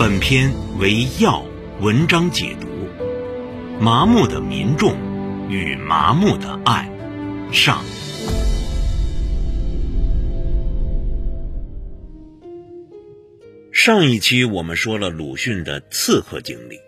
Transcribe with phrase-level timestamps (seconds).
[0.00, 1.44] 本篇为要
[1.82, 2.66] 文章解读，
[3.78, 4.96] 麻木的民众
[5.50, 6.90] 与麻木的爱
[7.52, 7.84] 上。
[13.70, 16.78] 上一期我们说了鲁迅的刺客经历，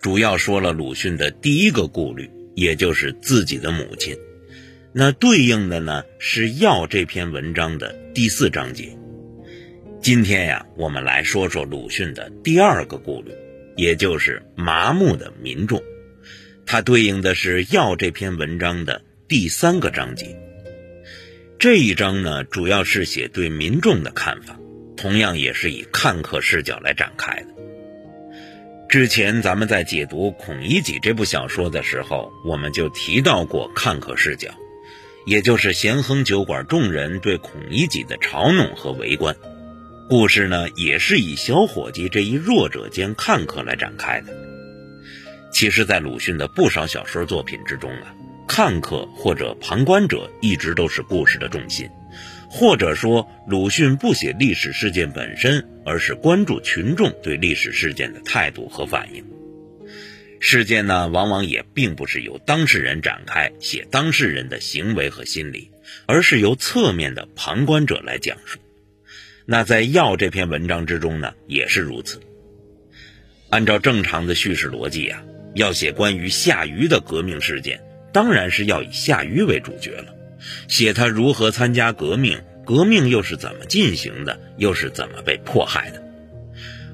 [0.00, 4.16] 主要说了鲁迅的第一个顾虑，也就是自己的母亲。
[4.90, 8.96] 那对应的呢是《药》这篇文章的第四章节。
[10.04, 13.32] 今天呀，我们来说说鲁迅的第二个顾虑，
[13.74, 15.82] 也就是麻木的民众。
[16.66, 20.38] 它对应的是《要》这篇文章的第三个章节。
[21.58, 24.60] 这一章呢，主要是写对民众的看法，
[24.94, 27.46] 同样也是以看客视角来展开的。
[28.90, 34.50] 之前咱们在解读《孔乙己》这部小说的时候，我们就提到过看客视角，
[35.24, 39.34] 也就是咸亨酒馆众人对孔乙己的嘲弄和围观。
[40.06, 44.34] 故事呢，也是以小伙计这一弱者兼看客来展开的。
[45.50, 48.14] 其实，在鲁迅的不少小说作品之中啊，
[48.46, 51.88] 看客或者旁观者一直都是故事的重心，
[52.50, 59.24] 或者说，鲁迅不写历史事件本身，而是关注群众对历史事件的态度和反应。
[60.38, 65.70] 事件呢，往往也并不是由当事人展开写当事人的行为和心理，
[66.04, 68.58] 而是由侧面的旁观者来讲述。
[69.46, 72.18] 那在《药》这篇文章之中呢，也是如此。
[73.50, 75.22] 按照正常的叙事逻辑啊，
[75.54, 80.14] 要写关于夏禹的革命事件，当然是要以夏禹为主角了，
[80.66, 86.02] 写他如何参加革命，革命又是怎么进行的，又是怎么被迫害的。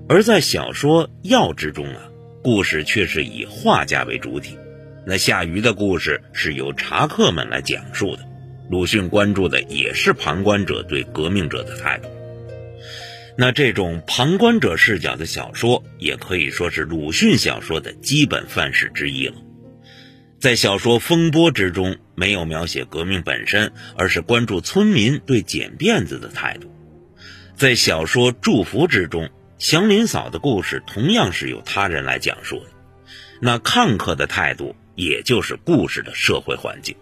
[0.08, 2.10] 而在小说《药》之中啊，
[2.42, 4.58] 故事却是以画家为主体，
[5.06, 8.28] 那夏禹的故事是由茶客们来讲述的。
[8.68, 12.08] 鲁迅关注的也是旁观者对革命者的态度。
[13.40, 19.36] 那这种旁观者视角的小说，也可以说是鲁迅小说的基本范式之一了。
[20.38, 26.70] 在小说《风波》之中，没有描写革命本身，而是关注村民对剪辫子的态度。
[27.56, 32.66] 在小说《祝福》之中，祥林嫂的故事同样是由他人来讲述的。
[33.40, 36.94] 那看客的态度，也就是故事的社会环境。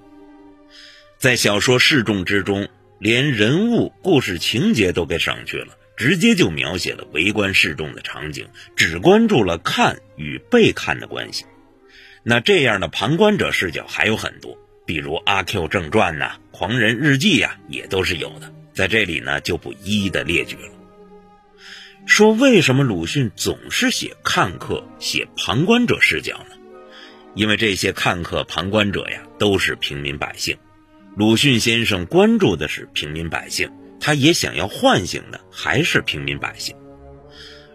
[1.18, 2.68] 在小说《示众》之中，
[3.00, 5.74] 连人物、故事情节都给省去了。
[5.98, 11.44] 直接就描写了围观示众的场景，只关注了看与被看的关系。
[12.22, 14.56] 那这样的旁观者视角还有很多，
[14.86, 18.54] 比如《阿 Q 正传》呐，《狂人日记》呀，也都是有的。
[18.72, 20.70] 在这里呢，就不一一的列举了。
[22.06, 26.54] 说为什么鲁迅总是写看客、写旁观者视角呢？
[27.34, 30.56] 因为这些看客、旁观者呀，都是平民百姓。
[31.16, 33.68] 鲁迅先生关注的是平民百姓。
[34.00, 36.74] 他也想要唤醒的还是平民百姓。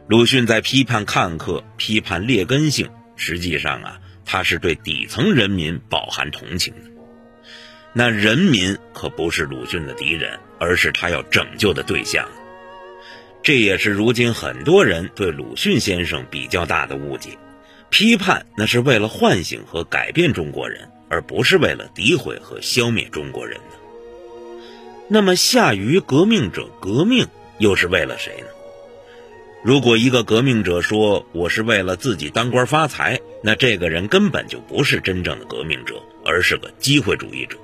[0.07, 6.89] 鲁迅在批判看客、批判劣根性，实际上啊，他是对底层人民饱含同情的。
[7.93, 12.27] 那人民可不是鲁迅的敌人，而是他要拯救的对象。
[13.43, 17.37] 这也是如今很多人对鲁迅先生比较大的误解：
[17.89, 23.82] 批判那是为了唤醒和改变中国人，而不是为了诋毁和消灭中国人的。
[25.09, 27.27] 那么，夏禹革命者革命
[27.59, 28.47] 又是为了谁呢？
[29.63, 37.57] 如果一个革命者说我是为了自己当官发财，那这个人根本就不是真正的革命者，而是个机会主义者。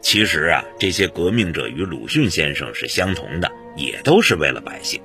[0.00, 5.00] 其实啊，这些革命者与鲁迅先生是相同的，也都是为了百姓。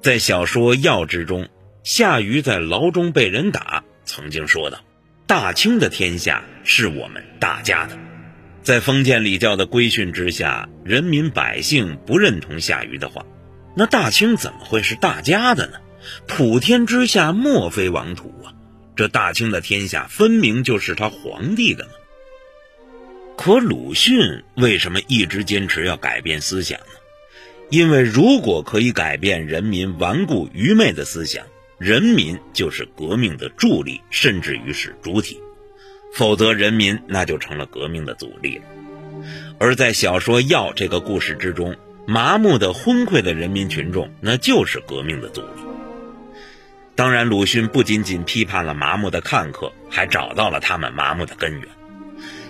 [0.00, 1.48] 在小说《要》之中，
[1.82, 4.80] 夏禹在牢中被人打，曾经说道
[5.26, 7.98] ：“大清的天下是我们大家的。”
[8.64, 13.26] 在封建礼教的规训之下，人民百姓不认同夏禹的话，
[13.76, 15.74] 那大清怎么会是大家的呢？
[16.26, 18.54] 普天之下莫非王土啊！
[18.96, 21.90] 这大清的天下分明就是他皇帝的嘛。
[23.36, 26.86] 可鲁迅为什么一直坚持要改变思想呢？
[27.68, 31.44] 因为如果可以改变人民顽固愚昧的思想，
[31.76, 35.38] 人民就是革命的助力，甚至于是主体。
[36.14, 38.64] 否则，人民那就成了革命的阻力了。
[39.58, 41.74] 而在小说《要》这个故事之中，
[42.06, 45.48] 麻木的、昏聩的人民群众，那就是革命的阻力。
[46.94, 51.68] 当然，鲁迅不仅仅批判了麻木的看客，还找到了他们麻木的根源。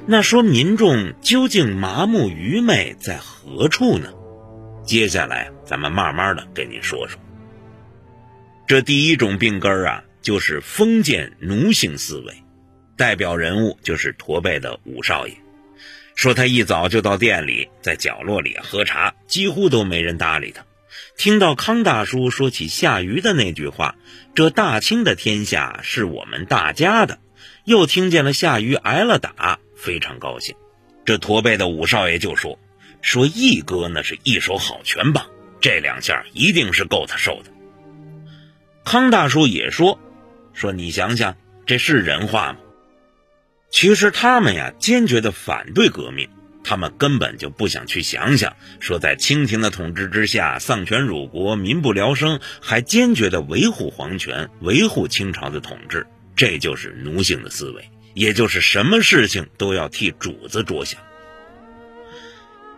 [0.07, 4.13] 那说民众究竟麻木愚昧在何处呢？
[4.85, 7.19] 接下来，咱们慢慢的给您说说。
[8.67, 12.44] 这第一种病根啊，就是封建奴性思维。
[12.97, 15.35] 代表人物就是驼背的武少爷，
[16.15, 20.65] 说他一早就到店里，在角落里喝茶，几乎都没人搭理他。
[21.17, 23.97] 听到康大叔说起夏禹的那句话
[24.35, 27.19] ：“这大清的天下是我们大家的。”
[27.65, 30.55] 又听见了夏禹挨了打，非常高兴。
[31.05, 32.59] 这驼背的五少爷就说
[33.01, 35.27] ：“说义哥那是一手好拳棒，
[35.61, 37.51] 这两下一定是够他受的。”
[38.85, 39.99] 康大叔也说
[40.53, 41.37] ：“说你想想，
[41.67, 42.59] 这是人话吗？”
[43.75, 46.29] 其实他们呀，坚决的反对革命。
[46.63, 56.07] 他们根本就不想去想想，说在清廷的统治之下，丧权辱国，民不聊生，还坚决的维护皇权，维护清朝的统治，
[56.37, 61.01] 这就是奴性的思维，也就是什么事情都要替主子着想。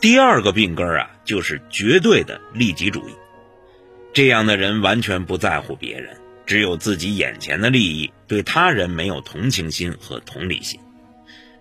[0.00, 3.12] 第二个病根啊，就是绝对的利己主义，
[4.14, 6.16] 这样的人完全不在乎别人，
[6.46, 10.80] 只有自己眼前的利益，对他人没有同情心和同理心。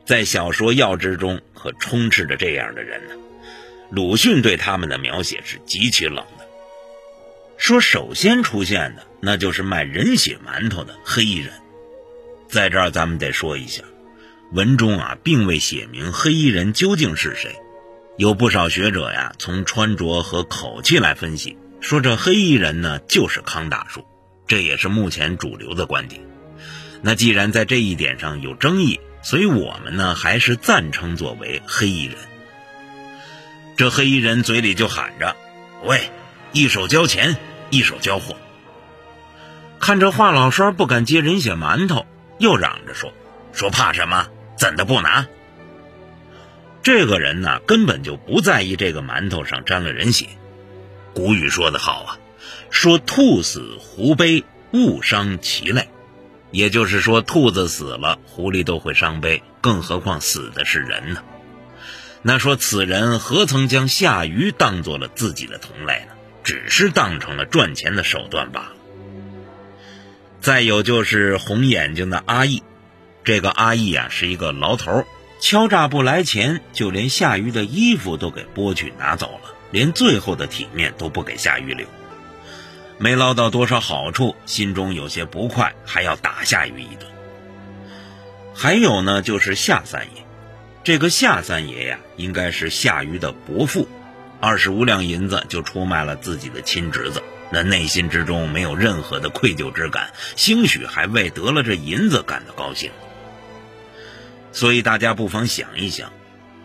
[0.06, 3.16] 在小说《药之中，可充斥着这样的人呢。
[3.90, 6.46] 鲁迅对他们的描写是极其冷的。
[7.58, 11.54] 说首先出现的，那就是卖人血馒头的黑衣人。
[12.48, 13.84] 在这儿，咱们得说一下，
[14.52, 17.56] 文中啊，并未写明黑衣人究竟是谁。
[18.18, 24.06] 有不少学者呀，从穿着和口气来分析，说这黑衣人呢，就是康大叔。
[24.48, 26.22] 这也是目前主流的观点。
[27.02, 32.16] 那既然在这一点上有争议，所以我们呢，还是暂称作为黑衣人。
[33.76, 35.36] 这黑衣人嘴里就喊着
[35.84, 36.12] ：“喂，
[36.52, 37.36] 一手交钱，
[37.72, 38.38] 一手交货。”
[39.82, 42.06] 看着华老栓不敢接人血馒头，
[42.38, 43.12] 又嚷着说
[43.52, 44.28] ：“说怕什么？
[44.60, 45.26] 怎的不拿？”
[46.84, 50.28] 这个人呢，根本就不在意这个馒头上沾了人血。
[51.16, 52.20] 古语说得好啊，
[52.70, 55.90] 说“兔死狐悲，物伤其类”。
[56.56, 61.22] 也就是说，兔子死了，狐狸都会伤悲，更何况死的是人呢？
[62.22, 66.14] 那说此人何曾将夏禹当做了自己的同类呢？
[66.46, 68.72] 只是当成了赚钱的手段罢了。
[70.40, 72.64] 再有就是红眼睛的阿义，
[73.26, 75.04] 这个阿义啊是一个牢头，
[75.42, 81.86] 敲诈不来钱，就连夏禹的衣服都给剥去拿走了，连最后的体面都不给夏禹留。
[82.98, 87.12] 没捞到多少好处，心中有些不快，还要打夏雨一顿。
[88.54, 90.24] 还有呢，就是夏三爷，
[90.84, 93.90] 这个夏三爷呀，应该是夏禹的伯父，
[94.40, 97.22] 二十五两银子就出卖了自己的亲侄子，
[97.52, 102.92] 那内心之中没有任何的愧疚之感，兴许还为得了这银子感到高兴。
[104.54, 106.14] 所以大家不妨想一想，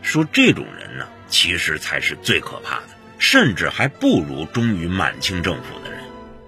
[0.00, 5.89] 说这种人呢，其实才是最可怕的，甚至还不如忠于满清政府的。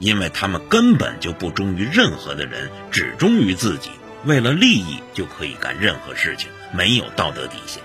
[0.02, 3.88] 因为他们根本就不忠于任何的人，只忠于自己，
[4.25, 7.81] 为了利益就可以干任何事情，没有道德底线。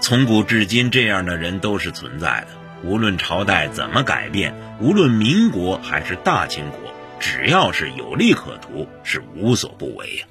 [0.00, 2.58] 从古至今，这样的人都是存在的。
[2.82, 6.78] 无论朝代怎么改变，无论民国还是大清国，
[7.20, 10.24] 只要是有利可图，是无所不为呀。